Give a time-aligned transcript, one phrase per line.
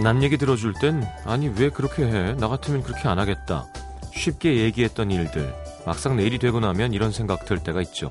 [0.00, 2.34] 남 얘기 들어줄 땐 아니 왜 그렇게 해?
[2.34, 3.66] 나 같으면 그렇게 안 하겠다.
[4.14, 5.52] 쉽게 얘기했던 일들
[5.86, 8.08] 막상 내일이 되고 나면 이런 생각 들 때가 있죠.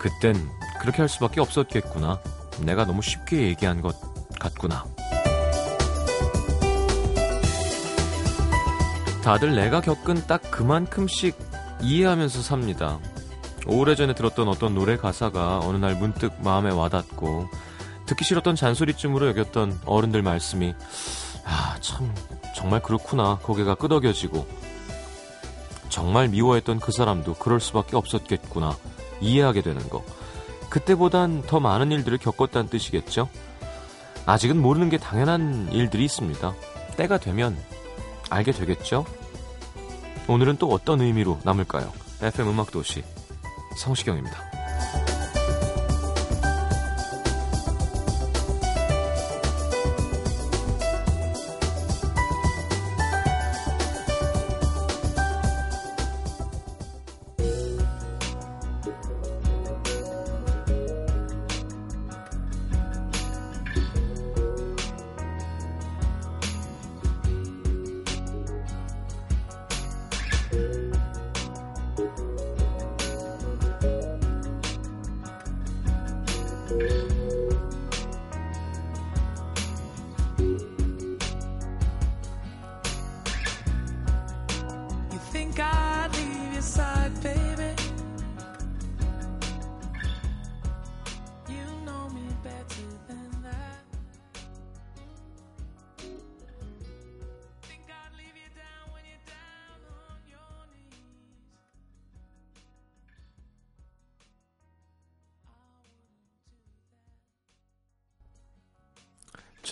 [0.00, 0.34] 그땐
[0.80, 2.18] 그렇게 할 수밖에 없었겠구나.
[2.64, 3.94] 내가 너무 쉽게 얘기한 것
[4.38, 4.86] 같구나.
[9.22, 11.38] 다들 내가 겪은 딱 그만큼씩
[11.82, 12.98] 이해하면서 삽니다.
[13.66, 17.48] 오래전에 들었던 어떤 노래 가사가 어느 날 문득 마음에 와닿고
[18.14, 20.74] 듣기 싫었던 잔소리쯤으로 여겼던 어른들 말씀이
[21.44, 22.14] 아 참
[22.54, 24.46] 정말 그렇구나 고개가 끄덕여지고
[25.88, 28.76] 정말 미워했던 그 사람도 그럴 수밖에 없었겠구나
[29.20, 30.04] 이해하게 되는 거
[30.70, 33.28] 그때보단 더 많은 일들을 겪었다는 뜻이겠죠
[34.26, 36.54] 아직은 모르는 게 당연한 일들이 있습니다
[36.96, 37.56] 때가 되면
[38.30, 39.04] 알게 되겠죠
[40.28, 43.02] 오늘은 또 어떤 의미로 남을까요 FM 음악도시
[43.78, 44.51] 성시경입니다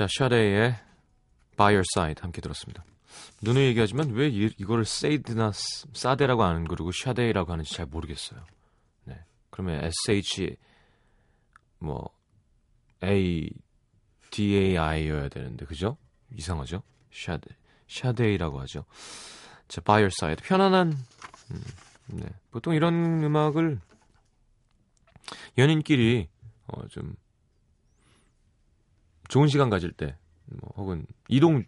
[0.00, 0.77] 자, 샤데이의
[1.59, 2.83] By Your Side 함께 들었습니다.
[3.43, 5.53] 눈에 얘기하지만 왜 이, 이거를 세이드나
[5.93, 8.43] 사데라고 하안그리고 샤데이라고 하는지 잘 모르겠어요.
[9.05, 9.22] 네.
[9.50, 10.56] 그러면 SH
[11.81, 12.09] 뭐
[13.05, 13.50] A
[14.31, 15.99] D A I여야 되는데 그죠?
[16.34, 16.81] 이상하죠?
[17.12, 17.55] 샤데
[17.87, 18.87] 샤데이라고 하죠.
[19.69, 20.94] 자, By Your Side 편안한
[21.50, 21.62] 음,
[22.06, 22.27] 네.
[22.50, 23.78] 보통 이런 음악을
[25.59, 26.27] 연인끼리
[26.69, 27.17] 어, 좀
[29.30, 30.16] 좋은 시간 가질 때
[30.60, 31.64] 뭐, 혹은 이동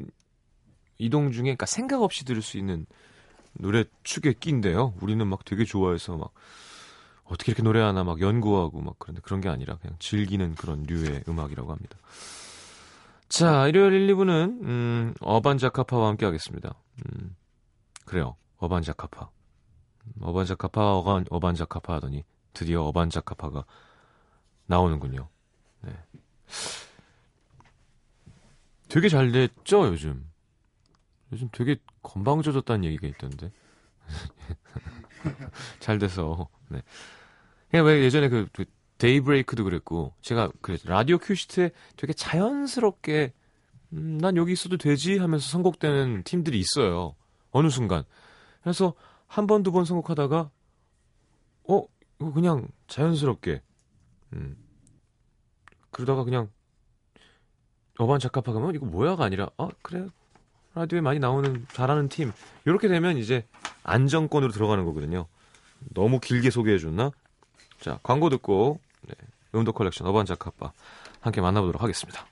[0.98, 2.84] 이동 중에 그러니까 생각 없이 들을 수 있는
[3.54, 4.92] 노래 축의 끼인데요.
[5.00, 6.32] 우리는 막 되게 좋아해서 막
[7.24, 11.70] 어떻게 이렇게 노래하나 막 연구하고 막 그런데 그런 게 아니라 그냥 즐기는 그런 류의 음악이라고
[11.70, 11.96] 합니다.
[13.28, 16.74] 자, 일요일 1, 2부는 음, 어반 자카파와 함께 하겠습니다.
[17.12, 17.34] 음,
[18.04, 18.36] 그래요.
[18.58, 19.30] 어반 자카파.
[20.06, 23.64] 음, 어반 자카파, 어간, 어반 자카파 하더니 드디어 어반 자카파가
[24.66, 25.28] 나오는군요.
[25.82, 25.92] 네.
[28.92, 30.30] 되게 잘 됐죠 요즘.
[31.32, 33.50] 요즘 되게 건방져졌다는 얘기가 있던데.
[35.80, 36.50] 잘 돼서.
[36.68, 36.82] 네.
[37.70, 38.66] 그냥 왜 예전에 그, 그
[38.98, 43.32] 데이브레이크도 그랬고 제가 그 라디오 큐시트에 되게 자연스럽게
[43.94, 47.16] 음, 난 여기 있어도 되지 하면서 선곡되는 팀들이 있어요.
[47.50, 48.04] 어느 순간.
[48.62, 48.92] 그래서
[49.26, 50.50] 한 번, 두 번 선곡하다가
[51.70, 51.82] 어,
[52.20, 53.62] 이거 그냥 자연스럽게
[54.34, 54.56] 음.
[55.90, 56.50] 그러다가 그냥
[57.98, 60.06] 어반 작카파 가면 이거 뭐야가 아니라 어 그래
[60.74, 62.32] 라디오에 많이 나오는 잘하는 팀
[62.64, 63.46] 이렇게 되면 이제
[63.82, 65.26] 안정권으로 들어가는 거거든요.
[65.94, 67.10] 너무 길게 소개해 줬나?
[67.80, 69.14] 자 광고 듣고 네,
[69.54, 70.72] 음도 컬렉션 어반 작카파
[71.20, 72.26] 함께 만나보도록 하겠습니다.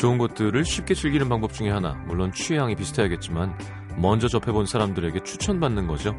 [0.00, 3.52] 좋은 것들을 쉽게 즐기는 방법 중에 하나, 물론 취향이 비슷해야겠지만,
[3.98, 6.16] 먼저 접해본 사람들에게 추천받는 거죠.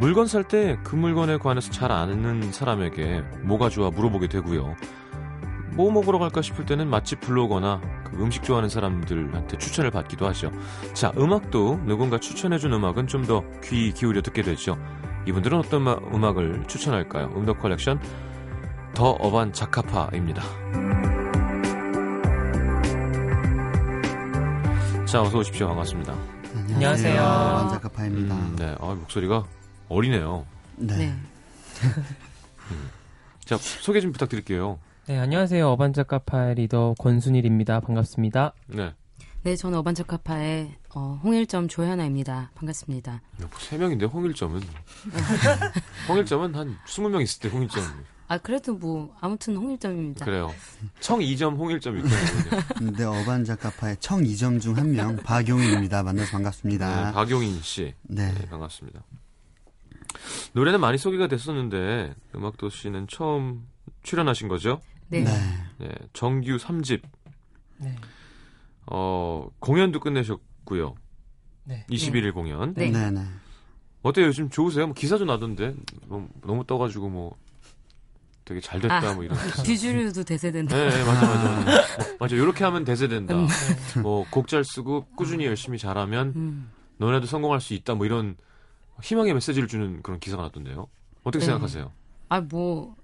[0.00, 4.74] 물건 살 때 그 물건에 관해서 잘 아는 사람에게 뭐가 좋아 물어보게 되고요.
[5.76, 10.50] 뭐 먹으러 갈까 싶을 때는 맛집 블로거나 그 음식 좋아하는 사람들한테 추천을 받기도 하죠.
[10.92, 14.76] 자, 음악도 누군가 추천해준 음악은 좀 더 귀 기울여 듣게 되죠.
[15.28, 17.30] 이분들은 어떤 음악을 추천할까요?
[17.36, 18.00] 음덕 컬렉션
[18.94, 20.42] 더 어반 자카파입니다.
[25.12, 25.66] 자, 어서 오십시오.
[25.66, 26.16] 반갑습니다.
[26.54, 27.22] 안녕하세요.
[27.22, 28.34] 안자카파입니다.
[28.34, 29.44] 네, 음, 네, 아, 목소리가
[29.90, 30.46] 어리네요.
[30.76, 30.96] 네.
[30.96, 31.04] 네.
[32.70, 32.88] 음.
[33.44, 34.78] 자, 소개 좀 부탁드릴게요.
[35.08, 35.68] 네, 안녕하세요.
[35.68, 37.80] 어반자카파의 리더 권순일입니다.
[37.80, 38.54] 반갑습니다.
[38.68, 38.94] 네.
[39.42, 42.52] 네, 저는 어반자카파의 어, 홍일점 조현아입니다.
[42.54, 43.20] 반갑습니다.
[43.36, 44.62] 뭐 세 명인데 홍일점은
[46.08, 47.82] 홍일점은 한 스무 명 있을 때 홍일점.
[48.32, 50.24] 아 그래도 뭐 아무튼 홍일점입니다.
[50.24, 50.48] 그래요.
[51.00, 56.02] 청 2점 홍일점 6점이 음, 어반 작가파의 청 2점 중 한 명 박용인입니다.
[56.02, 57.04] 만나서 반갑습니다.
[57.08, 57.92] 네, 박용인 씨.
[58.04, 58.32] 네.
[58.32, 58.46] 네.
[58.48, 59.04] 반갑습니다.
[60.54, 63.68] 노래는 많이 소개가 됐었는데 음악 도시는 처음
[64.02, 64.80] 출연하신 거죠?
[65.08, 65.20] 네.
[65.24, 65.30] 네.
[65.80, 67.02] 네 정규 3집.
[67.80, 67.96] 네.
[68.86, 70.94] 어, 공연도 끝내셨고요.
[71.64, 71.84] 네.
[71.90, 72.72] 21일 공연.
[72.72, 72.88] 네.
[72.88, 72.98] 네.
[74.00, 74.28] 어때요?
[74.28, 74.86] 요즘 좋으세요?
[74.86, 75.74] 뭐 기사 좀 나던데
[76.08, 77.36] 너무, 너무 떠가지고 뭐
[78.44, 80.76] 되게 잘 됐다 아, 뭐 이런 뒤주류도 대세된다.
[80.76, 82.06] 네, 네 맞아 맞아 맞아.
[82.08, 83.34] 뭐, 맞아 이렇게 하면 대세된다.
[83.34, 83.48] 음.
[84.02, 85.48] 뭐곡 잘 쓰고 꾸준히 음.
[85.50, 86.70] 열심히 잘하면 음.
[86.98, 88.36] 너네도 성공할 수 있다 뭐 이런
[89.02, 90.88] 희망의 메시지를 주는 그런 기사가 났던데요.
[91.22, 91.46] 어떻게 네.
[91.46, 91.92] 생각하세요?
[92.28, 92.96] 아뭐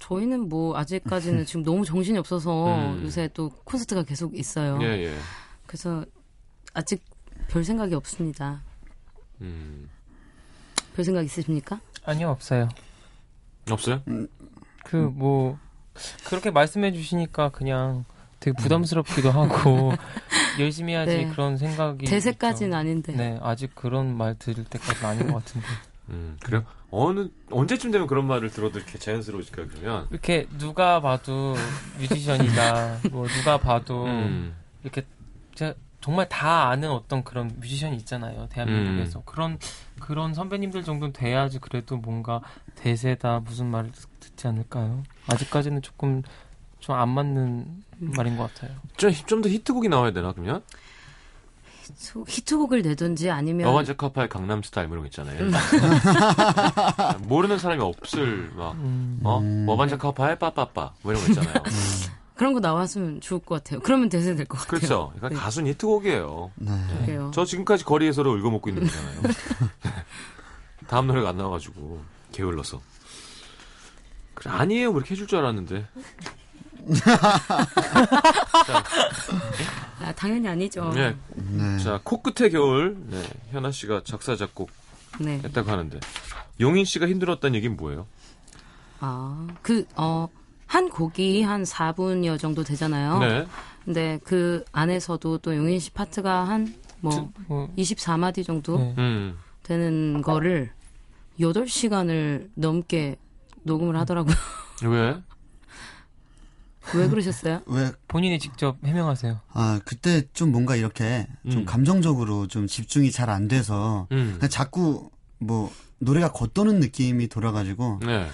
[0.00, 3.02] 저희는 뭐 아직까지는 지금 너무 정신이 없어서 음.
[3.04, 4.78] 요새 또 콘서트가 계속 있어요.
[4.82, 5.16] 예, 예.
[5.66, 6.04] 그래서
[6.74, 7.04] 아직
[7.48, 8.62] 별 생각이 없습니다.
[9.40, 9.88] 음.
[10.96, 11.80] 별 생각 있으십니까?
[12.04, 12.68] 아니요 없어요.
[13.70, 14.02] 없어요?
[14.84, 15.58] 그뭐 음.
[16.26, 18.04] 그렇게 말씀해 주시니까 그냥
[18.38, 18.62] 되게 음.
[18.62, 19.92] 부담스럽기도 하고
[20.58, 21.28] 열심히 해야지 네.
[21.30, 23.12] 그런 생각이 대세까지는 아닌데.
[23.12, 25.66] 네, 아직 그런 말 들을 때까지는 아닌 것 같은데.
[26.10, 26.64] 음, 그래요?
[26.90, 29.68] 어느 언제쯤 되면 그런 말을 들어도 이렇게 자연스러우실까요?
[29.68, 31.54] 그러면 이렇게 누가 봐도
[31.98, 32.98] 뮤지션이다.
[33.12, 34.54] 뭐 누가 봐도 음.
[34.82, 35.04] 이렇게
[35.54, 39.22] 제 정말 다 아는 어떤 그런 뮤지션이 있잖아요 대한민국에서 음.
[39.26, 39.58] 그런
[40.00, 42.40] 그런 선배님들 정도는 돼야지 그래도 뭔가
[42.74, 43.92] 대세다 무슨 말을
[44.22, 45.02] 듣지 않을까요?
[45.28, 46.22] 아직까지는 조금
[46.80, 48.74] 좀 안 맞는 말인 것 같아요.
[48.96, 50.62] 좀 더 히트곡이 나와야 되나 그러면?
[52.26, 55.44] 히트곡을 내든지 아니면 영화 제카파의 강남 스타일 뭐 이런 거 있잖아요.
[55.44, 57.28] 음.
[57.28, 59.38] 모르는 사람이 없을 막 어?
[59.40, 59.66] 음.
[59.66, 61.54] 머반 제카파의 빠빠빠 뭐 이런 거 있잖아요.
[61.54, 62.16] 음.
[62.40, 63.80] 그런 거 나왔으면 좋을 것 같아요.
[63.80, 64.78] 그러면 대세될 것 같아요.
[64.80, 65.12] 그렇죠.
[65.16, 65.34] 그러니까 네.
[65.34, 66.52] 가수는 히트곡이에요.
[66.54, 66.72] 네.
[67.06, 67.18] 네.
[67.34, 69.20] 저 지금까지 거리에서를 울고먹고 있는 거잖아요.
[69.84, 69.90] 네.
[70.88, 72.00] 다음 노래가 안 나와가지고
[72.32, 72.80] 게을러서.
[74.32, 74.90] 그래, 아니에요.
[74.90, 75.86] 뭐 이렇게 해줄 줄 알았는데.
[80.00, 80.88] 아, 당연히 아니죠.
[80.94, 81.14] 네.
[81.34, 81.78] 네.
[81.84, 82.96] 자, 코끝의 겨울.
[83.10, 83.22] 네.
[83.50, 84.70] 현아 씨가 작사, 작곡
[85.18, 85.42] 네.
[85.44, 86.00] 했다고 하는데.
[86.58, 88.06] 용인 씨가 힘들었다는 얘기는 뭐예요?
[89.00, 90.26] 아, 그, 어,
[90.70, 93.18] 한 곡이 한 4분여 정도 되잖아요.
[93.18, 93.46] 네.
[93.84, 97.68] 근데 그 안에서도 또 용인 씨 파트가 한뭐 어.
[97.76, 98.94] 24마디 정도 네.
[98.98, 99.36] 음.
[99.64, 100.70] 되는 거를
[101.40, 103.16] 8시간을 넘게
[103.64, 104.32] 녹음을 하더라고요.
[104.84, 105.16] 왜?
[106.94, 107.62] 왜 그러셨어요?
[107.66, 109.40] 왜 본인이 직접 해명하세요?
[109.48, 111.64] 아 그때 좀 뭔가 이렇게 좀 음.
[111.64, 114.38] 감정적으로 좀 집중이 잘 안 돼서 음.
[114.48, 115.68] 자꾸 뭐
[115.98, 118.28] 노래가 겉도는 느낌이 돌아가지고 네.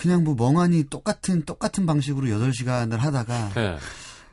[0.00, 3.76] 그냥 뭐 멍하니 똑같은 똑같은 방식으로 8시간을 하다가 네.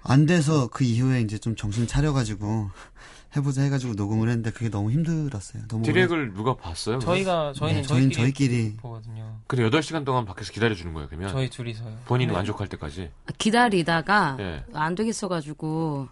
[0.01, 2.71] 안 돼서 그 이후에 이제 좀 정신 차려가지고
[3.35, 5.63] 해보자 해가지고 녹음을 했는데 그게 너무 힘들었어요.
[5.67, 6.33] 너무 디렉을 오래...
[6.33, 6.99] 누가 봤어요?
[6.99, 9.35] 저희가 저희는 네, 저희끼리, 저희끼리 보거든요.
[9.47, 11.09] 근데 8 시간 동안 밖에서 기다려 주는 거예요.
[11.09, 11.97] 그러면 저희 둘이서요.
[12.05, 12.37] 본인이 네.
[12.37, 14.63] 만족할 때까지 기다리다가 네.
[14.73, 16.07] 안 되겠어가지고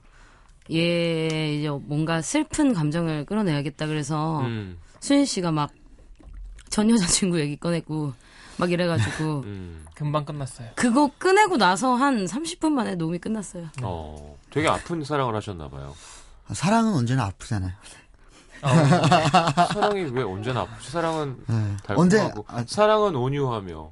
[0.74, 4.78] 얘 이제 뭔가 슬픈 감정을 끌어내야겠다 그래서 음.
[5.00, 5.72] 수인 씨가 막
[6.76, 9.86] 전 여자친구 얘기 꺼내고막 이래가지고 음.
[9.96, 10.72] 금방 끝났어요.
[10.76, 13.70] 그거 꺼내고 나서 한 30분 만에 놈이 끝났어요.
[13.82, 15.96] 어, 되게 아픈 사랑을 하셨나 봐요.
[16.52, 17.72] 사랑은 언제나 아프잖아요.
[18.64, 18.70] 어,
[19.74, 20.92] 사랑이 왜 언제나 아프지?
[20.92, 21.56] 사랑은 네.
[21.86, 23.92] 달콤하고 언제, 아, 사랑은 온유하며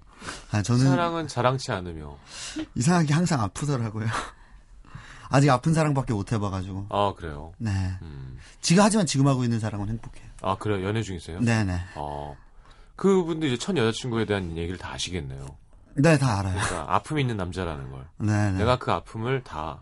[0.51, 2.17] 아, 저는 사랑은 자랑치 않으며
[2.75, 4.07] 이상하게 항상 아프더라고요.
[5.29, 6.87] 아직 아픈 사랑밖에 못 해봐가지고.
[6.89, 7.53] 아 그래요.
[7.59, 7.71] 네.
[8.01, 8.37] 음.
[8.59, 10.25] 지금 하지만 지금 하고 있는 사랑은 행복해요.
[10.41, 10.85] 아 그래요.
[10.85, 11.39] 연애 중이세요?
[11.39, 11.79] 네네.
[11.95, 12.35] 어.
[13.03, 15.45] 그분도 이제 첫 여자친구에 대한 얘기를 다 아시겠네요.
[15.95, 16.57] 네, 다 알아요.
[16.65, 18.07] 그러니까 아픔 있는 남자라는 걸.
[18.19, 19.81] 네, 네, 내가 그 아픔을 다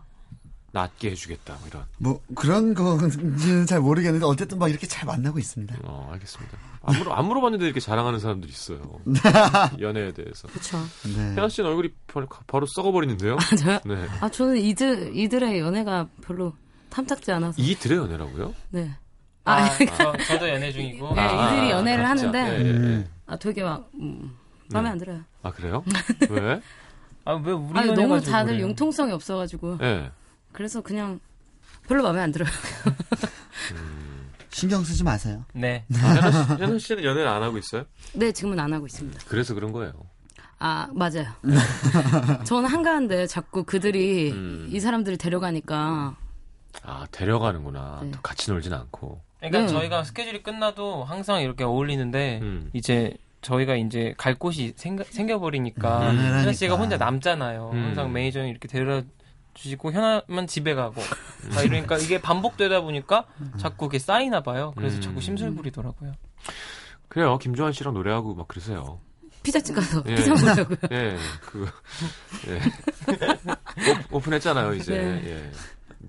[0.72, 1.84] 낫게 해주겠다 뭐 이런.
[1.98, 5.76] 뭐 그런 건지는 잘 모르겠는데 어쨌든 막 이렇게 잘 만나고 있습니다.
[5.84, 6.58] 어, 알겠습니다.
[6.82, 8.98] 안, 물어, 안 물어봤는데 이렇게 자랑하는 사람들이 있어요.
[9.80, 10.48] 연애에 대해서.
[10.48, 10.78] 그렇죠.
[11.16, 11.34] 네.
[11.36, 13.36] 혜연 씨는 얼굴이 바로, 바로 썩어버리는데요.
[13.36, 13.78] 아, 저요?
[13.86, 14.06] 네.
[14.20, 16.54] 아 저는 이들 이들의 연애가 별로
[16.90, 17.54] 탐탁지 않아서.
[17.62, 18.52] 이들의 연애라고요?
[18.70, 18.90] 네.
[19.44, 19.68] 아, 아
[20.26, 21.14] 저, 도 연애 중이고.
[21.14, 22.28] 네, 아, 이들이 연애를 각자.
[22.30, 23.06] 하는데 네, 네, 네.
[23.26, 24.36] 아, 되게 막 음,
[24.72, 25.20] 마음에 안 들어요.
[25.42, 25.84] 아 그래요?
[26.30, 26.60] 왜?
[27.24, 28.66] 아 왜 우리 아니, 너무 다들 그래요?
[28.68, 29.78] 융통성이 없어가지고.
[29.78, 30.10] 네.
[30.52, 31.18] 그래서 그냥
[31.88, 32.48] 별로 마음에 안 들어요.
[33.74, 34.30] 음.
[34.50, 35.44] 신경 쓰지 마세요.
[35.54, 35.84] 네.
[35.94, 37.84] 아, 현우 씨는 연애를 안 하고 있어요?
[38.14, 39.20] 네, 지금은 안 하고 있습니다.
[39.26, 39.92] 그래서 그런 거예요.
[40.60, 41.24] 아 맞아요.
[42.44, 44.68] 저는 한가한데 자꾸 그들이 음.
[44.70, 46.14] 이 사람들을 데려가니까.
[46.84, 48.00] 아 데려가는구나.
[48.04, 48.12] 네.
[48.22, 49.20] 같이 놀진 않고.
[49.42, 49.66] 그러니까 음.
[49.76, 52.70] 저희가 스케줄이 끝나도 항상 이렇게 어울리는데 음.
[52.72, 56.76] 이제 저희가 이제 갈 곳이 생가, 생겨버리니까 음, 현아 씨가 그러니까.
[56.76, 57.70] 혼자 남잖아요.
[57.72, 57.82] 음.
[57.86, 59.06] 항상 매니저님 이렇게 데려 다
[59.54, 61.02] 주시고 현아만 집에 가고
[61.58, 63.26] 아, 이러니까 이게 반복되다 보니까
[63.58, 64.72] 자꾸 이게 쌓이나 봐요.
[64.76, 65.02] 그래서 음.
[65.02, 66.12] 자꾸 심술 부리더라고요.
[67.08, 67.36] 그래요.
[67.36, 69.00] 김조한 씨랑 노래하고 막 그러세요.
[69.42, 70.14] 피자집 가서 예.
[70.14, 70.76] 피자 먹으려고요.
[70.92, 71.68] 예, 그
[72.48, 72.60] 예.
[74.10, 74.94] 오픈했잖아요 이제.
[74.96, 75.30] 네.
[75.30, 75.50] 예.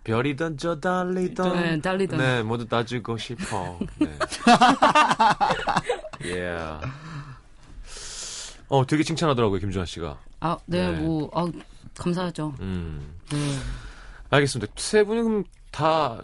[0.03, 3.77] 별이던 저 달리던 네, 달리던 네 모두 따지고 싶어.
[4.00, 4.07] 네.
[6.33, 6.85] yeah.
[8.69, 10.17] 어 되게 칭찬하더라고요 김주환 씨가.
[10.39, 10.91] 아네뭐 네.
[10.91, 11.00] 네.
[11.01, 11.47] 뭐, 아,
[11.95, 12.53] 감사하죠.
[12.59, 13.13] 음.
[13.29, 13.38] 네.
[14.29, 14.71] 알겠습니다.
[14.77, 16.21] 세 분은 다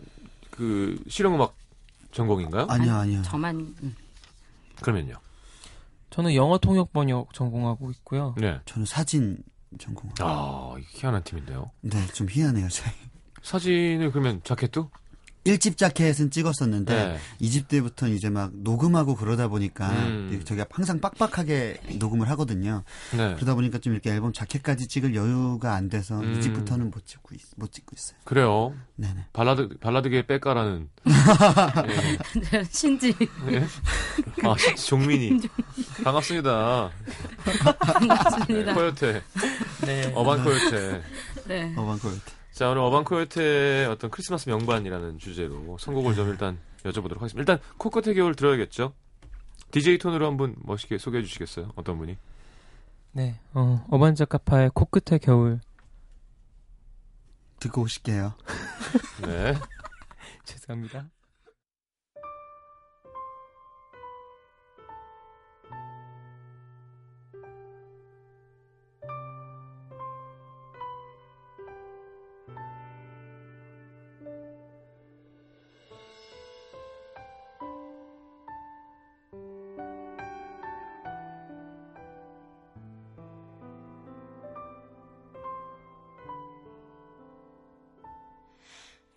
[0.60, 1.56] 그 실용음악
[2.12, 2.66] 전공인가요?
[2.70, 3.22] 아니요 아니요.
[3.22, 3.56] 저만.
[3.82, 3.96] 음.
[4.82, 5.14] 그러면요.
[6.10, 8.36] 저는 영어 통역 번역 전공하고 있고요.
[8.38, 8.60] 네.
[8.66, 9.38] 저는 사진
[9.80, 10.16] 전공하고.
[10.28, 11.72] 아 희한한 팀인데요.
[11.80, 12.92] 네좀 희한해요 저희.
[13.44, 14.90] 사진을 그러면 자켓도?
[15.46, 17.18] 1집 자켓은 찍었었는데 네.
[17.42, 20.42] 2집 때부터는 이제 막 녹음하고 그러다 보니까 음.
[20.44, 22.84] 저기가 항상 빡빡하게 녹음을 하거든요.
[23.12, 23.34] 네.
[23.36, 26.38] 그러다 보니까 좀 이렇게 앨범 자켓까지 찍을 여유가 안 돼서 음.
[26.40, 28.20] 2집부터는 못 찍고 있, 못 찍고 있어요.
[28.26, 28.76] 그래요.
[28.98, 29.28] 네네.
[29.32, 32.40] 발라드 발라드계 빼까라는 예.
[32.58, 32.64] 네.
[32.70, 33.16] 신지.
[33.48, 33.64] 네?
[34.44, 34.56] 아
[34.86, 35.40] 종민이.
[36.04, 36.92] 반갑습니다.
[37.98, 38.66] 반갑습니다.
[38.66, 39.24] 네, 코요테.
[39.88, 40.12] 네.
[40.14, 41.02] 어반 코요테.
[41.48, 41.74] 네.
[41.78, 42.39] 어반 코요테.
[42.60, 47.40] 자, 오늘 어반코요트의 어떤 크리스마스 명반이라는 주제로 선곡을 좀 일단 여쭤보도록 하겠습니다.
[47.54, 48.92] 일단 코끝의 겨울 들어야겠죠?
[49.72, 51.72] DJ 톤으로 한번 멋있게 소개해 주시겠어요?
[51.78, 52.18] 어떤 분이?
[53.14, 55.62] 네, 어, 어반자카파의 코끝의 겨울
[57.62, 58.34] 듣고 오실게요.
[59.26, 59.54] 네.
[60.44, 61.06] 죄송합니다.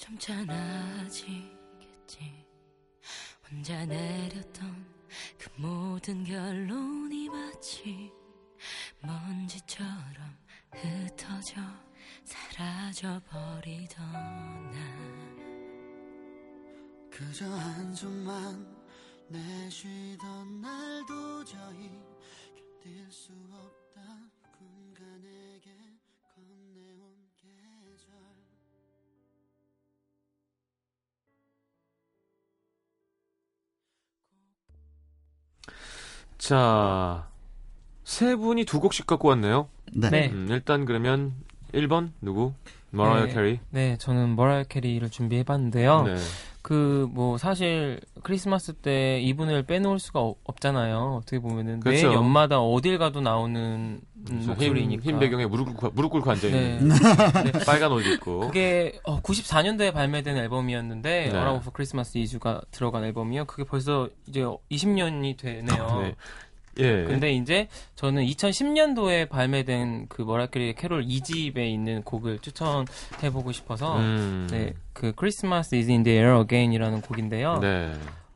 [0.03, 0.35] 점차
[1.07, 2.45] 아지겠지
[3.49, 4.85] 혼자 내렸던
[5.39, 8.11] 그 모든 결론이 마치
[9.01, 10.37] 먼지처럼
[10.73, 11.61] 흩어져
[12.25, 14.03] 사라져버리던
[14.73, 14.81] 나
[17.17, 18.77] 그저 한숨만
[19.29, 20.73] 내쉬던 날
[21.07, 21.93] 도저히
[22.57, 24.03] 견딜 수 없다
[36.43, 37.29] 자,
[38.03, 39.69] 세 분이 두 곡씩 갖고 왔네요.
[39.95, 40.11] 네.
[40.11, 40.31] 네.
[40.33, 41.37] 음, 일단 그러면
[41.75, 42.53] 1번 누구?
[42.91, 43.59] 머라이어 네, 캐리.
[43.71, 46.03] 네, 저는 머라이어 캐리를 준비해 봤는데요.
[46.03, 46.17] 네.
[46.61, 51.21] 그뭐 사실 크리스마스 때 이분을 빼놓을 수가 없잖아요.
[51.23, 52.13] 어떻게 보면은 그렇죠.
[52.13, 54.45] 연마다 어딜 가도 나오는 그 그렇죠.
[54.45, 56.95] 음, 목소리니까 흰, 배경에 무릎 꿇고, 무릎 꿇고 앉아 있는 네.
[57.45, 57.51] 네.
[57.53, 57.65] 네.
[57.65, 63.47] 빨간 옷 입고 그게 어, 94년도에 발매된 앨범이었는데 어라우프 크리스마스 이주가 들어간 앨범이요.
[63.47, 66.01] 그게 벌써 이제 20년이 되네요.
[66.03, 66.15] 네.
[66.79, 67.05] 예.
[67.05, 74.49] 근데 이제 저는 2010년도에 발매된 그 머라큐리 캐롤 2집에 있는 곡을 추천해보고 싶어서 음.
[74.51, 77.59] 네, 그 크리스마스 t 즈 a s is 어게인이라는 곡인데요.
[77.61, 77.93] 네.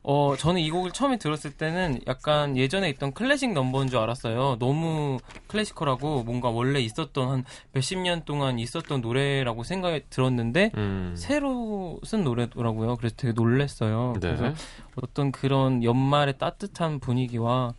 [0.09, 4.55] 어, 저는 이 곡을 처음에 들었을 때는 약간 예전에 있던 클래식 넘버인 줄 알았어요.
[4.57, 5.17] 너무
[5.47, 11.11] 클래식컬하고 뭔가 원래 있었던 한 몇십 년 동안 있었던 노래라고 생각이 들었는데, 음.
[11.17, 12.95] 새로 쓴 노래더라고요.
[12.95, 14.13] 그래서 되게 놀랬어요.
[14.21, 14.29] 네.
[14.33, 14.53] 그래서
[14.95, 17.73] 어떤 그런 연말의 따뜻한 분위기와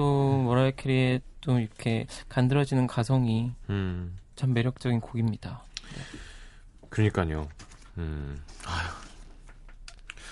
[0.00, 4.16] 또 모라이캐리의 또 이렇게 간드러지는 가성이 음.
[4.34, 5.62] 참 매력적인 곡입니다.
[6.88, 7.46] 그러니까요.
[7.98, 8.40] 음.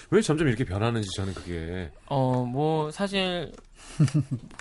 [0.08, 3.52] 왜 점점 이렇게 변하는지 저는 그게 어 뭐 사실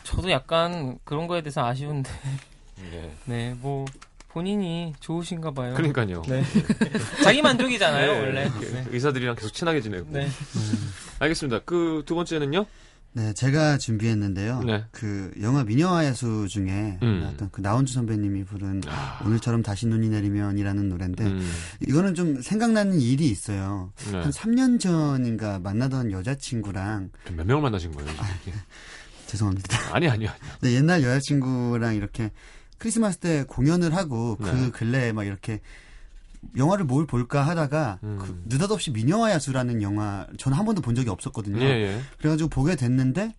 [0.04, 2.12] 저도 약간 그런 거에 대해서 아쉬운데
[3.26, 5.74] 네뭐 네, 본인이 좋으신가 봐요.
[5.76, 6.22] 그러니까요.
[6.24, 6.44] 네.
[7.24, 8.20] 자기 만족이잖아요 네.
[8.20, 8.50] 원래.
[8.50, 10.08] 그 의사들이랑 계속 친하게 지내고.
[10.10, 10.26] 네.
[10.28, 10.94] 음.
[11.20, 11.60] 알겠습니다.
[11.64, 12.66] 그 두 번째는요?
[13.14, 14.62] 네, 제가 준비했는데요.
[14.64, 14.86] 네.
[14.92, 17.20] 그 영화 미녀와의 수 중에 음.
[17.38, 19.20] 나왔그 나온주 선배님이 부른 아.
[19.26, 21.52] 오늘처럼 다시 눈이 내리면이라는 노래인데 음.
[21.88, 23.92] 이거는 좀 생각나는 일이 있어요.
[24.12, 24.20] 네.
[24.20, 28.10] 한 3년 전인가 만나던 여자친구랑 몇 명 만나신 거예요?
[28.20, 28.54] 아, 예.
[29.26, 29.80] 죄송합니다.
[29.96, 30.30] 아니 아니요.
[30.30, 30.58] 아니요.
[30.62, 32.30] 네, 옛날 여자친구랑 이렇게
[32.78, 34.70] 크리스마스 때 공연을 하고 그 네.
[34.70, 35.62] 근래에 막 이렇게
[36.56, 38.18] 영화를 뭘 볼까 하다가 음.
[38.22, 41.60] 그 느닷없이 민영화 야수라는 영화 저는 한 번도 본 적이 없었거든요.
[41.62, 42.02] 예, 예.
[42.20, 43.36] 그래가지고 보게 됐는데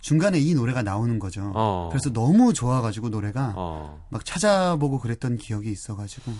[0.00, 1.52] 중간에 이 노래가 나오는 거죠.
[1.54, 1.88] 어.
[1.92, 4.04] 그래서 너무 좋아가지고 노래가 어.
[4.10, 6.32] 막 찾아보고 그랬던 기억이 있어가지고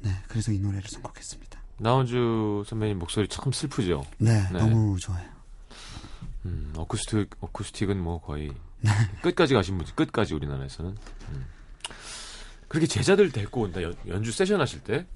[0.00, 1.56] 네 그래서 이 노래를 선곡했습니다.
[1.78, 4.04] 나온주 선배님 목소리 참 슬프죠.
[4.18, 4.58] 네, 네.
[4.58, 5.26] 너무 좋아요.
[6.46, 8.50] 음, 어쿠스틱 어쿠스틱은 뭐 거의
[8.80, 8.90] 네.
[9.22, 10.90] 끝까지 가신 분이 끝까지 우리나라에서는
[11.32, 11.44] 음.
[12.68, 15.06] 그렇게 제자들 데리고 온다 연, 연주 세션 하실 때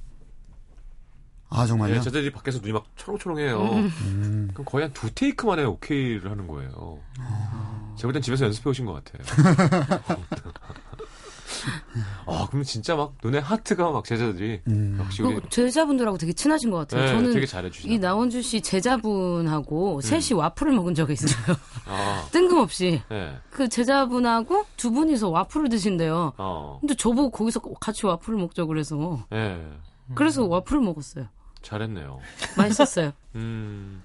[1.51, 1.91] 아 정말요?
[1.91, 3.61] 예, 제자들이 밖에서 눈이 막 초롱초롱해요.
[3.65, 3.93] 음.
[4.03, 4.49] 음.
[4.55, 6.99] 그럼 거의 한 두 테이크 만에 오케이를 하는 거예요.
[7.21, 7.93] 아.
[7.97, 9.99] 제가 볼 땐 집에서 연습해 오신 것 같아요.
[12.27, 14.97] 아, 그럼 진짜 막 눈에 하트가 막 제자들이 음.
[15.01, 15.41] 역시 어, 우리...
[15.51, 17.03] 제자분들하고 되게 친하신 것 같아요.
[17.03, 20.01] 네, 저는 되게 잘해주시이 나원주 씨 제자분하고 음.
[20.03, 21.57] 셋이 와플을 먹은 적이 있어요.
[21.87, 22.27] 아.
[22.31, 23.37] 뜬금없이 네.
[23.51, 26.35] 그 제자분하고 두 분이서 와플을 드신대요.
[26.39, 26.79] 어.
[26.81, 29.25] 근데 저보고 거기서 같이 와플을 먹자 그래서.
[29.31, 29.65] 네.
[30.15, 31.27] 그래서 와플을 먹었어요.
[31.63, 32.21] 잘했네요.
[32.57, 33.13] 맛있었어요.
[33.35, 34.03] 음.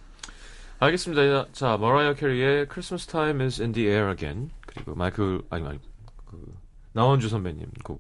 [0.80, 1.52] 알겠습니다.
[1.52, 4.52] 자, 머라이어 캐리의 Christmas Time is in the air again.
[4.66, 5.80] 그리고 마이클, 아니, 아니,
[6.26, 6.44] 그,
[6.94, 8.00] 나원주 선배님 곡.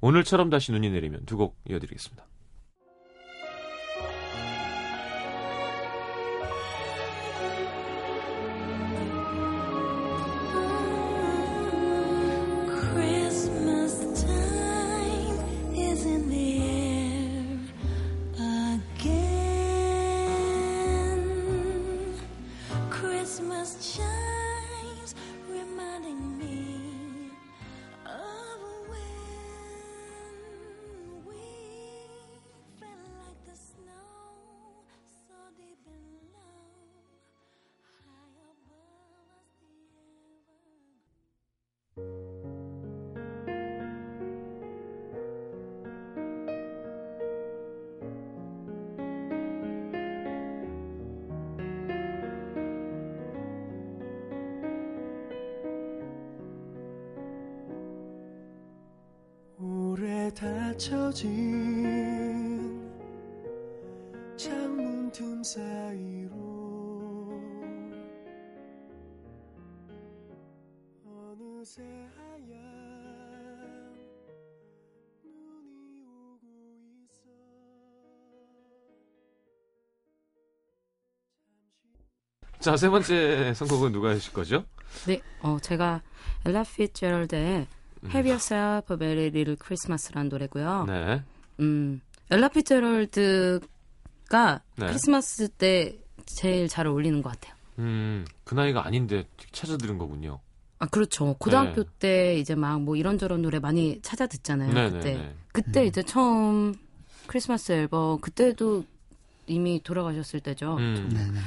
[0.00, 2.24] 오늘처럼 다시 눈이 내리면 두 곡 이어드리겠습니다.
[60.90, 61.30] 닫혀진
[64.36, 66.32] 창문 틈 사이로
[71.06, 72.58] 어느새 하얀
[75.22, 76.40] 눈이 오고
[77.10, 77.28] 있어
[82.58, 84.64] 자, 세 번째 선곡은 누가 하실 거죠?
[85.06, 86.02] 네, 어, 제가
[86.44, 87.66] 엘라 피츠제럴드의
[88.02, 88.10] 음.
[88.10, 90.84] Have Yourself a m e r y Little Christmas라는 노래고요.
[90.88, 91.22] 네.
[91.60, 93.66] 음, 엘라 피제럴드가
[94.76, 94.86] 네.
[94.86, 97.54] 크리스마스 때 제일 잘 어울리는 것 같아요.
[97.78, 100.40] 음, 그 나이가 아닌데 찾아 들은 거군요.
[100.78, 101.34] 아, 그렇죠.
[101.38, 101.90] 고등학교 네.
[102.00, 104.72] 때 이제 막 뭐 이런저런 노래 많이 찾아 듣잖아요.
[104.72, 105.12] 네, 그때.
[105.12, 105.34] 네, 네.
[105.52, 105.86] 그때 음.
[105.86, 106.74] 이제 처음
[107.28, 108.84] 크리스마스 앨범 그때도
[109.46, 110.76] 이미 돌아가셨을 때죠.
[110.78, 111.08] 음.
[111.12, 111.40] 네,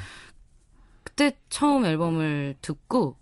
[1.03, 3.17] 그때 처음 앨범을 듣고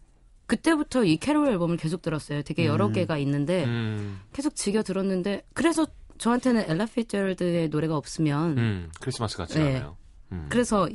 [0.56, 2.44] 그때부터 이 캐롤 앨범을 계속 들었어요.
[2.44, 2.68] 되게 음.
[2.68, 2.94] 여러 음.
[2.94, 4.22] 개가 있는데 음.
[4.34, 5.86] 계속 즐겨 들었는데 그래서
[6.18, 9.78] 저한테는 엘라 피젤드의 노래가 없으면 음, 크리스마스 같지 네.
[9.78, 9.98] 않아요.
[10.32, 10.48] 음.
[10.50, 10.88] 그래서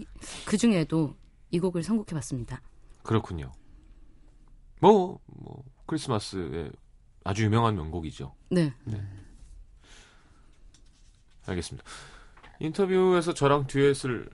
[0.47, 1.17] 그 중에도
[1.51, 2.63] 이 곡을 선곡해봤습니다.
[3.03, 3.53] 그렇군요.
[4.81, 6.71] 뭐, 뭐 크리스마스의
[7.25, 8.33] 아주 유명한 명곡이죠.
[8.51, 8.73] 네.
[8.85, 9.03] 네.
[11.47, 11.87] 알겠습니다.
[12.61, 14.29] 인터뷰에서 저랑 듀엣을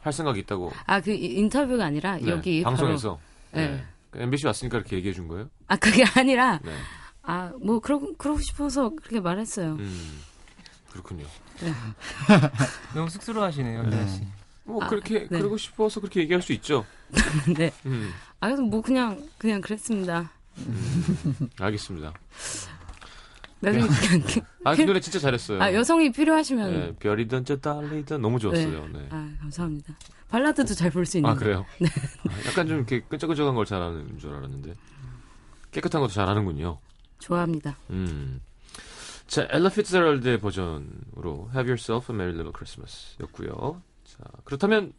[0.00, 0.72] 할 생각이 있다고.
[0.86, 3.20] 아, 그 인터뷰가 아니라 네, 여기 네, 방송에서.
[3.52, 3.66] 네.
[3.68, 3.84] 네.
[4.16, 5.50] MBC 그 왔으니까 이렇게 얘기해 준 거예요?
[5.66, 6.72] 아 그게 아니라 네.
[7.22, 9.74] 아뭐 그러고 그러고 싶어서 그렇게 말했어요.
[9.74, 10.20] 음,
[10.92, 11.24] 그렇군요.
[11.60, 11.72] 네.
[12.94, 14.08] 너무 쑥스러워하시네요, 네.
[14.08, 14.22] 씨.
[14.64, 15.26] 뭐 아, 그렇게 네.
[15.38, 16.84] 그러고 싶어서 그렇게 얘기할 수 있죠.
[17.56, 17.72] 네.
[17.86, 18.10] 음.
[18.40, 20.30] 아 그래서 뭐 그냥 그냥 그랬습니다.
[20.58, 22.12] 음, 알겠습니다.
[23.60, 23.80] 네, 네.
[24.64, 25.60] 아, 그 노래 진짜 잘했어요.
[25.62, 26.70] 아, 여성이 필요하시면.
[26.70, 28.86] 네, 별이든 저 달리든 너무 좋았어요.
[28.92, 28.98] 네.
[28.98, 29.06] 네.
[29.10, 29.94] 아, 감사합니다.
[30.34, 31.30] 발라드도 잘 볼 수 있는.
[31.30, 31.64] 아 그래요?
[31.80, 31.86] 네.
[32.28, 34.72] 아, 약간 좀 이렇게 끈적끈적한 걸 잘하는 줄 알았는데
[35.70, 36.78] 깨끗한 것도 잘하는군요.
[37.20, 37.76] 좋아합니다.
[37.90, 38.40] 음.
[39.28, 43.80] 자, 엘라 피츠제럴드의 버전으로 Have Yourself a Merry Little Christmas였고요.
[44.04, 44.92] 자, 그렇다면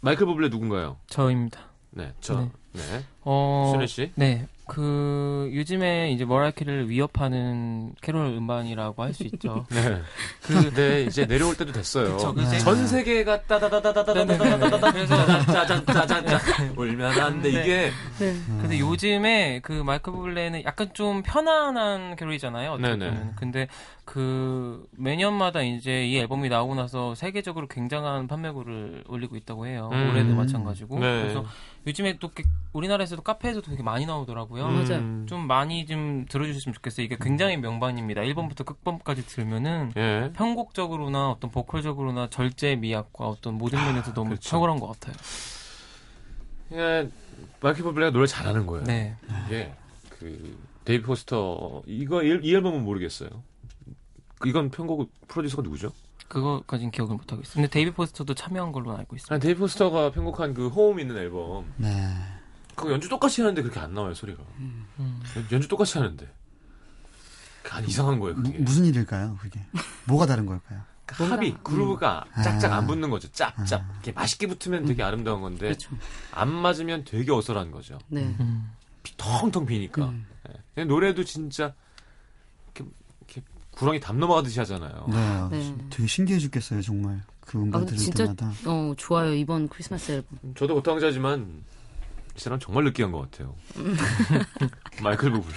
[0.00, 0.98] 마이클 버블레 누군가요?
[1.08, 1.70] 저입니다.
[1.90, 2.38] 네, 저.
[2.40, 2.50] 네.
[2.74, 3.04] 네.
[3.24, 3.72] 어.
[3.74, 4.12] 순혜 씨.
[4.14, 4.46] 네.
[4.70, 9.66] 그 요즘에 이제 머라이키를 위협하는 캐롤 음반이라고 할 수 있죠.
[9.68, 10.00] 네.
[10.42, 12.12] 그, 네 이제 내려올 때도 됐어요.
[12.16, 16.40] 그쵸, 전 세계가 따다다다다다다다다다다 그래서 짜자자자자
[16.76, 17.90] 울면 안돼 이게.
[18.20, 18.36] 네.
[18.60, 22.70] 근데 요즘에 그 마이크 블레는 약간 좀 편안한 캐롤이잖아요.
[22.70, 22.98] 어쨌든.
[23.00, 23.30] 네네.
[23.34, 23.66] 근데
[24.10, 29.88] 그 매년마다 이제 이 앨범이 나오고 나서 세계적으로 굉장한 판매고를 올리고 있다고 해요.
[29.92, 30.10] 음.
[30.10, 30.98] 올해도 마찬가지고.
[30.98, 31.22] 네.
[31.22, 31.44] 그래서
[31.86, 32.28] 요즘에 또
[32.72, 34.64] 우리나라에서도 카페에서도 되게 많이 나오더라고요.
[34.66, 34.72] 음.
[34.72, 34.94] 맞아요.
[34.98, 35.26] 음.
[35.28, 37.04] 좀 많이 좀 들어주셨으면 좋겠어요.
[37.04, 37.60] 이게 굉장히 음.
[37.60, 38.22] 명반입니다.
[38.22, 40.32] 1번부터 끝번까지 들면은 예.
[40.34, 44.50] 편곡적으로나 어떤 보컬적으로나 절제 미학과 어떤 모든 면에서 아, 너무 그렇죠.
[44.50, 45.14] 탁월한 것 같아요.
[46.72, 47.08] 예,
[47.62, 48.82] 마이클 버블레가 노래 잘하는 거예요.
[48.86, 49.14] 네.
[49.52, 49.72] 예.
[50.18, 53.28] 그 데이비 포스터 이거 이, 이 앨범은 모르겠어요.
[54.46, 55.92] 이건 편곡 프로듀서가 누구죠?
[56.28, 57.54] 그거까진 기억을 못 하고 있어요.
[57.62, 59.38] 근데 이비 포스터도 참여한 걸로 알고 있어요.
[59.38, 61.70] 데이비 포스터가 편곡한 그 호음 있는 앨범.
[61.76, 62.08] 네.
[62.74, 64.40] 그거 연주 똑같이 하는데 그렇게 안 나와요 소리가.
[64.58, 65.20] 음, 음.
[65.52, 66.32] 연주 똑같이 하는데.
[67.72, 68.34] 안 이상한 거예요.
[68.36, 68.58] 그게.
[68.58, 69.38] 무, 슨 일일까요?
[69.40, 69.60] 그게
[70.06, 70.80] 뭐가 다른 걸까요?
[71.06, 72.42] 그 합이 그루브가 음.
[72.42, 72.86] 짝짝 안 아.
[72.86, 73.30] 붙는 거죠.
[73.32, 73.98] 짝짝 아.
[74.00, 75.06] 이게 맛있게 붙으면 되게 음.
[75.06, 75.72] 아름다운 건데
[76.32, 77.98] 그렇안 맞으면 되게 어설한 거죠.
[78.08, 78.34] 네.
[79.18, 80.06] 텅텅 비니까.
[80.06, 80.26] 음.
[80.74, 80.84] 네.
[80.84, 81.74] 노래도 진짜
[83.72, 85.06] 구렁이 담 넘어가듯이 하잖아요.
[85.08, 85.74] 네, 아, 네.
[85.90, 87.20] 되게 신기해 죽겠어요, 정말.
[87.40, 88.52] 그 음반 아, 들을 진짜, 때마다.
[88.66, 89.32] 어, 좋아요.
[89.34, 90.54] 이번 크리스마스 앨범.
[90.54, 91.64] 저도 고탕자지만
[92.36, 93.54] 이 사람 정말 느끼한 것 같아요.
[95.02, 95.56] 마이클 부블레.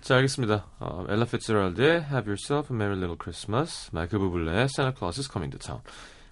[0.00, 0.66] 자, 알겠습니다.
[0.78, 5.56] 어, 엘라 피츠랄드의 Have Yourself a Merry Little Christmas, 마이클 부블레의 Santa Claus is Coming
[5.56, 5.82] to Town.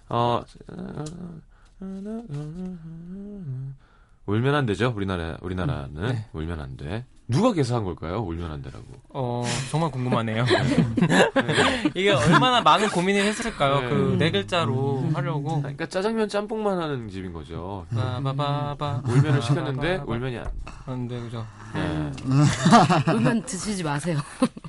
[0.09, 0.43] 어,
[4.25, 6.01] 울면 안 되죠, 우리나라, 우리나라는.
[6.13, 6.27] 네.
[6.33, 7.05] 울면 안 돼.
[7.29, 8.23] 누가 계산한 걸까요?
[8.23, 8.85] 올려난다라고.
[9.09, 10.45] 어, 정말 궁금하네요.
[10.95, 11.83] 네.
[11.93, 13.81] 이게 얼마나 많은 고민을 했을까요?
[13.81, 13.89] 네.
[13.89, 15.15] 그네 글자로 음.
[15.15, 15.57] 하려고.
[15.57, 17.85] 아, 그러니까 짜장면 짬뽕만 하는 집인 거죠.
[17.93, 18.95] 바바바바.
[18.95, 19.01] 음.
[19.03, 20.37] 아, 울면을 시켰는데 울면이
[20.85, 21.07] 안.
[21.09, 21.45] 돼, 그죠.
[21.73, 21.81] 네.
[21.81, 22.15] 음.
[23.15, 24.17] 울면 드시지 마세요.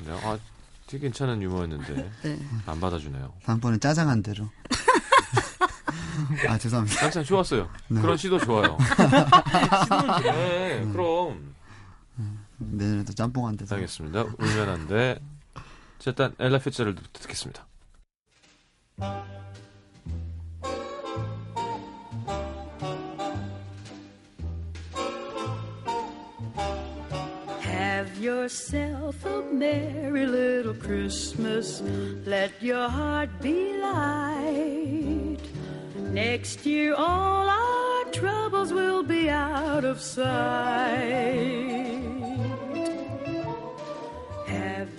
[0.04, 0.36] 네, 아,
[0.88, 2.10] 되게 괜찮은 유머였는데.
[2.24, 2.38] 네.
[2.66, 3.34] 안 받아주네요.
[3.44, 4.46] 다음번엔 짜장 한 대로.
[6.48, 7.00] 아, 죄송합니다.
[7.02, 7.68] 깜짝 좋았어요.
[7.86, 8.00] 네.
[8.02, 8.76] 그런 시도 좋아요.
[8.96, 10.20] 시도 좋아.
[10.22, 11.54] 네, 그럼.
[12.58, 13.64] 내년에도 짬뽕 한 대.
[13.70, 14.22] 알겠습니다.
[14.38, 15.18] 울면 안 돼.
[16.06, 17.66] 일단 엘라 피츠를드 듣겠습니다.
[27.64, 31.82] Have yourself a merry little Christmas.
[32.26, 35.38] Let your heart be light.
[36.12, 41.67] Next year, all our troubles will be out of sight.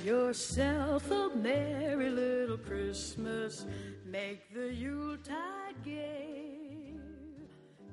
[0.03, 3.65] yourself a merry little Christmas.
[4.05, 6.93] Make the Yuletide gay.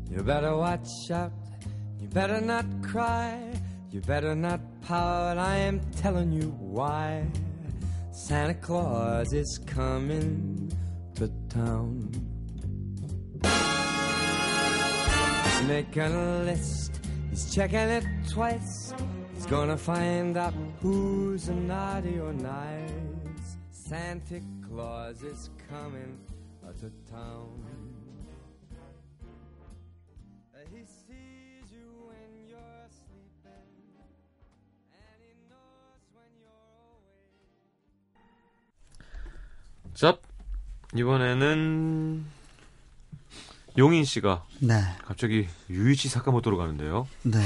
[0.00, 0.06] away.
[0.16, 1.32] You better watch out
[2.16, 3.38] better not cry,
[3.92, 5.36] you better not pout.
[5.36, 7.26] I am telling you why.
[8.10, 10.72] Santa Claus is coming
[11.16, 11.92] to town.
[15.44, 18.94] He's making a list, he's checking it twice.
[19.34, 23.48] He's gonna find out who's naughty or nice.
[23.70, 26.16] Santa Claus is coming
[26.80, 27.85] to town.
[39.96, 40.14] 자,
[40.94, 42.22] 이번에는
[43.78, 44.78] 용인 씨가 네.
[45.06, 47.08] 갑자기 유이치 사카모토로 가는데요.
[47.22, 47.38] 네.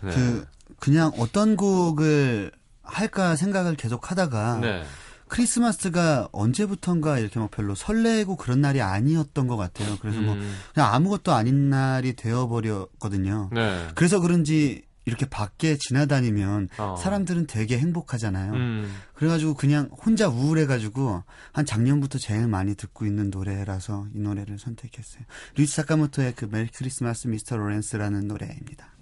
[0.00, 0.10] 네.
[0.10, 0.46] 그
[0.80, 2.50] 그냥 어떤 곡을
[2.82, 4.84] 할까 생각을 계속 하다가 네.
[5.28, 9.98] 크리스마스가 언제부턴가 이렇게 막 별로 설레고 그런 날이 아니었던 것 같아요.
[10.00, 10.38] 그래서 뭐 음.
[10.38, 13.50] 뭐 그냥 아무것도 아닌 날이 되어버렸거든요.
[13.52, 13.88] 네.
[13.94, 16.96] 그래서 그런지 이렇게 밖에 지나다니면 어.
[16.96, 18.52] 사람들은 되게 행복하잖아요.
[18.54, 18.94] 음.
[19.14, 25.24] 그래가지고 그냥 혼자 우울해가지고 한 작년부터 제일 많이 듣고 있는 노래라서 이 노래를 선택했어요.
[25.56, 28.94] 루이스 사카모토의 그 메리 크리스마스 미스터 로렌스라는 노래입니다.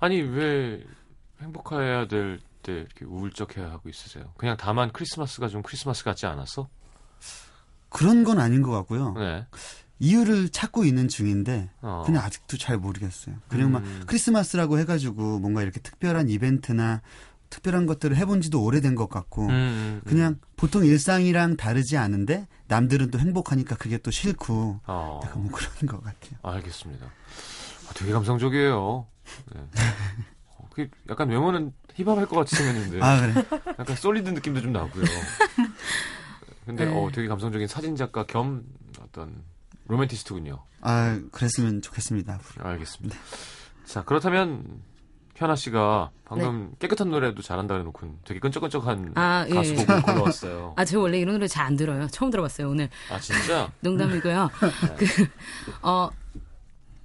[0.00, 0.84] 아니 왜
[1.40, 4.32] 행복해야 될 때 이렇게 우울적해야 하고 있으세요?
[4.36, 6.68] 그냥 다만 크리스마스가 좀 크리스마스 같지 않았어?
[7.88, 9.12] 그런 건 아닌 것 같고요.
[9.12, 9.46] 네.
[10.00, 12.02] 이유를 찾고 있는 중인데 어.
[12.06, 13.34] 그냥 아직도 잘 모르겠어요.
[13.48, 13.72] 그냥 음.
[13.72, 17.02] 막 크리스마스라고 해가지고 뭔가 이렇게 특별한 이벤트나
[17.50, 23.10] 특별한 것들을 해본지도 오래된 것 같고 음, 음, 음, 그냥 보통 일상이랑 다르지 않은데 남들은
[23.10, 25.20] 또 행복하니까 그게 또 싫고 어.
[25.24, 26.32] 약간 뭐 그런 것 같아요.
[26.42, 27.06] 알겠습니다.
[27.06, 29.06] 아, 되게 감성적이에요.
[29.54, 29.60] 네.
[30.58, 30.68] 어,
[31.08, 33.44] 약간 외모는 힙합할 것 같이 생겼는데 아, 그래.
[33.78, 35.04] 약간 솔리드 느낌도 좀 나고요.
[36.66, 36.94] 근데 어, 네.
[36.94, 38.62] 어, 되게 감성적인 사진 작가 겸
[39.00, 39.42] 어떤
[39.88, 40.58] 로맨티스트군요.
[40.82, 42.38] 아, 그랬으면 좋겠습니다.
[42.58, 43.16] 알겠습니다.
[43.16, 43.84] 네.
[43.84, 44.80] 자, 그렇다면
[45.34, 46.76] 현아 씨가 방금 네.
[46.86, 49.54] 깨끗한 노래도 잘한다 해놓고 되게 끈적끈적한 아, 예.
[49.54, 50.00] 가수 곡을 예.
[50.02, 50.74] 골라왔어요.
[50.76, 52.06] 아, 제가 원래 이런 노래 잘 안 들어요.
[52.08, 52.88] 처음 들어봤어요, 오늘.
[53.10, 53.70] 아, 진짜?
[53.80, 54.50] 농담이고요.
[54.62, 54.96] 네.
[54.96, 55.26] 그,
[55.82, 56.10] 어,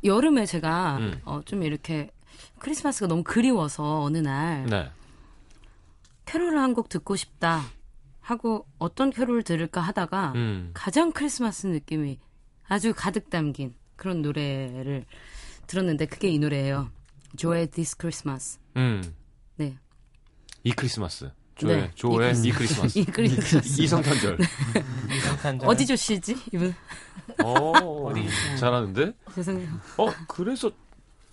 [0.04, 1.22] 여름에 제가 음.
[1.26, 2.12] 어, 좀 이렇게
[2.60, 4.92] 크리스마스가 너무 그리워서 어느 날 네.
[6.26, 7.62] 캐롤을 한 곡 듣고 싶다
[8.20, 10.72] 하고 어떤 캐롤을 들을까 하다가 음.
[10.74, 12.20] 가장 크리스마스 느낌이
[12.68, 15.06] 아주 가득 담긴 그런 노래를
[15.68, 16.90] 들었는데 그게 이 노래예요.
[17.38, 18.60] 조의 This Christmas.
[18.78, 19.02] 음.
[19.56, 19.78] 네.
[20.64, 21.30] 이 크리스마스.
[21.56, 21.92] 조의 네.
[21.96, 23.00] 조의 이 크리스마스.
[23.00, 23.82] 이 크리스마스.
[23.82, 24.38] 이성탄절.
[25.16, 25.70] 이성탄절.
[25.70, 26.74] 어디 조씨지 이분?
[27.44, 27.52] 어,
[28.10, 28.26] 어디
[28.60, 29.14] 잘하는데?
[29.36, 29.70] 죄송해요.
[29.98, 30.72] 어 그래서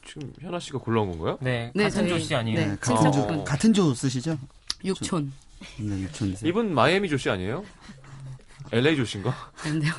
[0.06, 1.38] 지금 현아 씨가 골라온 건가요?
[1.40, 1.70] 네.
[1.74, 2.58] 네 같은 조씨 아니에요?
[2.58, 3.44] 네, 같은 조 어.
[3.44, 4.36] 같은 조 쓰시죠?
[4.84, 5.32] 육촌.
[5.78, 6.36] 네, 육촌.
[6.44, 7.64] 이분 마이애미 조씨 아니에요?
[8.72, 9.32] LA 조씨가
[9.64, 9.92] 아닌데요.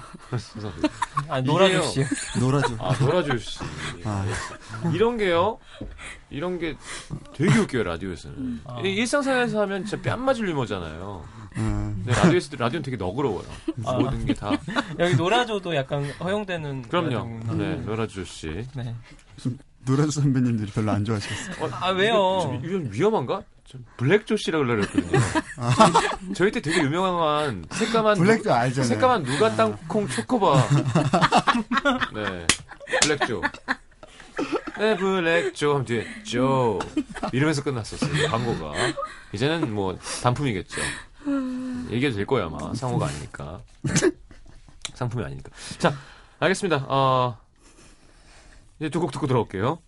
[1.27, 2.05] 아 노라조 씨.
[2.39, 2.75] 노라조.
[2.79, 3.59] 아, 노라조 씨.
[4.05, 4.25] 아.
[4.93, 5.57] 이런 게요.
[6.29, 6.77] 이런 게
[7.33, 8.61] 되게 웃겨요, 라디오에서는.
[8.65, 8.79] 아.
[8.81, 11.25] 일상생활에서 하면 진짜 뺨 맞을 유머잖아요.
[11.57, 12.03] 음.
[12.07, 13.45] 라디오에서 라디오는 되게 너그러워요.
[13.85, 13.93] 아.
[13.93, 14.51] 모든 게 다.
[14.99, 16.83] 여기 노라조도 약간 허용되는.
[16.83, 17.41] 그럼요.
[17.47, 18.65] 라 네, 노라조 씨.
[18.75, 18.95] 네.
[19.85, 21.69] 노라조 선배님들이 별로 안 좋아하시겠어요.
[21.73, 22.57] 아, 왜요?
[22.63, 23.41] 위험한가?
[23.97, 25.19] 블랙조씨라고 그러거든요.
[26.35, 28.87] 저희 때 되게 유명한 새까만 블랙조 알잖아요.
[28.87, 29.55] 새까만 누가 아.
[29.55, 30.67] 땅콩 초코바.
[32.13, 32.47] 네,
[33.03, 33.41] 블랙조.
[34.79, 36.79] 네, 블랙조 하면 뒤에 조
[37.31, 38.73] 이러면서 끝났었어요 광고가.
[39.33, 40.81] 이제는 뭐 단품이겠죠.
[41.91, 43.59] 얘기해도 될거야 아마 상호가 아니니까
[44.93, 45.49] 상품이 아니니까.
[45.79, 45.93] 자,
[46.39, 46.85] 알겠습니다.
[46.89, 47.37] 어,
[48.79, 49.79] 이제 두 곡 듣고 들어올게요.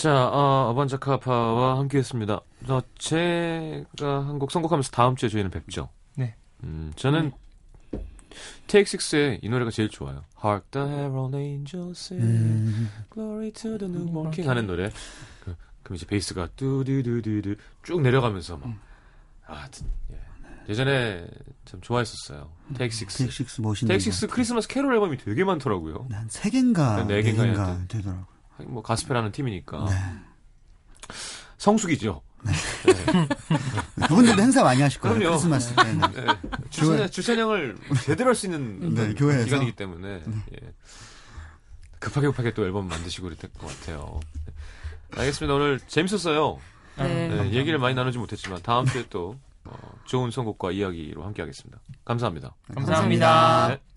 [0.00, 2.40] 자, 어, 아반자 카파와 함께 했습니다.
[2.70, 5.90] 어, 제가 한 곡 선곡하면서 다음 주에 저희는 뵙죠.
[6.16, 6.36] 네.
[6.64, 7.30] 음, 저는
[7.90, 8.02] 네.
[8.66, 10.24] 테이크6의 이 노래가 제일 좋아요.
[10.42, 12.88] Hark the Herald Angels sing, 음.
[13.12, 14.88] Glory to the New Moon King 하는 노래.
[15.44, 18.72] 그, 그럼 이제 베이스가 뚜두두두두 쭉 내려가면서 막.
[19.48, 19.68] 아,
[20.14, 20.18] 예.
[20.70, 21.26] 예전에
[21.66, 22.50] 참 좋아했었어요.
[22.72, 23.64] 테식스테식스 음.
[23.64, 23.92] 멋있는.
[23.94, 26.08] 테식스 크리스마스 캐롤 앨범이 되게 많더라고요.
[26.10, 28.39] 한세 네, 네 개인가 네 개인가 되더라고요.
[28.66, 29.86] 뭐 가스페라는 팀이니까.
[29.86, 29.94] 네.
[31.58, 32.52] 성숙이죠 네.
[32.86, 34.06] 네.
[34.06, 35.18] 그분들도 행사 많이 하실 거예요.
[35.18, 35.36] 그럼요.
[35.38, 36.26] 크리스마스 때 네.
[36.68, 37.10] 주차량, 네.
[37.10, 39.44] 주차량을 제대로 할 수 있는 네, 교회에서.
[39.44, 40.34] 기간이기 때문에 네.
[40.54, 40.72] 예.
[41.98, 44.20] 급하게 급하게 또 앨범 만드시고 그랬던 것 같아요.
[44.52, 45.20] 네.
[45.20, 45.54] 알겠습니다.
[45.54, 46.58] 오늘 재밌었어요.
[46.96, 47.52] 네.
[47.52, 49.74] 얘기를 많이 나누지 못했지만 다음 주에 또 어,
[50.06, 51.78] 좋은 선곡과 이야기로 함께하겠습니다.
[52.06, 52.54] 감사합니다.
[52.74, 53.26] 감사합니다.
[53.28, 53.89] 감사합니다.